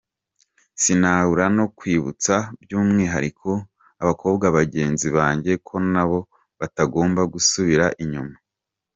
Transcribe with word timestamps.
Sinabura 0.81 1.45
no 1.57 1.65
kwibutsa 1.77 2.35
by’umwihariko 2.61 3.49
abakobwa 4.01 4.45
bagenzi 4.57 5.07
banjye 5.17 5.53
ko 5.67 5.75
nabo 5.91 6.19
batagomba 6.59 7.21
gusubira 7.33 7.85
inyuma. 8.03 8.35